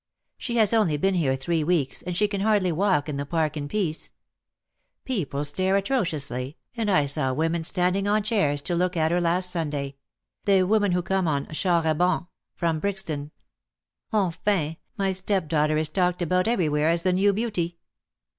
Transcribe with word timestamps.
She 0.39 0.55
has 0.55 0.73
only 0.73 0.97
been 0.97 1.13
here 1.13 1.35
three 1.35 1.63
weeks, 1.63 2.01
and 2.01 2.17
she 2.17 2.27
can 2.27 2.41
hardly 2.41 2.71
walk 2.71 3.07
in 3.07 3.17
the 3.17 3.23
Park 3.27 3.55
in 3.55 3.67
peace. 3.67 4.09
People 5.05 5.45
stare 5.45 5.75
atrociously, 5.75 6.57
and 6.75 6.89
I 6.89 7.05
saw 7.05 7.33
women 7.33 7.63
standing 7.63 8.07
on 8.07 8.23
chairs 8.23 8.63
to 8.63 8.73
look 8.73 8.97
at 8.97 9.11
her 9.11 9.21
last 9.21 9.51
Sunday— 9.51 9.97
the 10.45 10.63
women 10.63 10.93
who 10.93 11.03
come 11.03 11.27
on 11.27 11.45
char 11.51 11.85
a 11.85 11.93
bancs 11.93 12.25
from 12.55 12.79
Brixton. 12.79 13.29
Enfin, 14.11 14.77
my 14.97 15.11
stepdaughter 15.11 15.77
is 15.77 15.89
talked 15.89 16.23
about 16.23 16.47
everywhere 16.47 16.89
as 16.89 17.03
the 17.03 17.13
new 17.13 17.31
beauty." 17.31 17.77